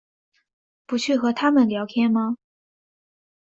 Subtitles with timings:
[0.87, 2.37] 不去和他们聊天吗？